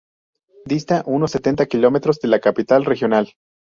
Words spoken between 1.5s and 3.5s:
kilómetros de la capital regional.